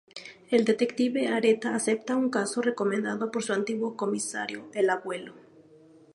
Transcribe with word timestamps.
El 0.49 0.65
detective 0.65 1.27
Areta 1.27 1.75
acepta 1.75 2.15
un 2.15 2.31
caso 2.31 2.59
recomendado 2.63 3.29
por 3.29 3.43
su 3.43 3.53
antiguo 3.53 3.95
comisario, 3.95 4.67
el 4.73 4.89
abuelo. 4.89 5.35